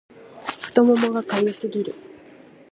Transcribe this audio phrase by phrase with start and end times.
[0.63, 1.93] 太ももが痒すぎる